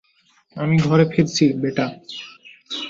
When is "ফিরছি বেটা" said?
1.11-1.85